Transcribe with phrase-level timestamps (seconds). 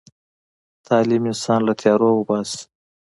[0.87, 2.61] تعلیم انسان له تیارو وباسي.